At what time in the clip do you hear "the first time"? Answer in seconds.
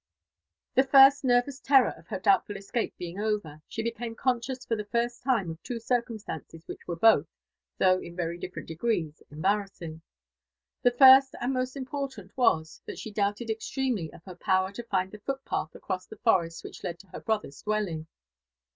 4.75-5.51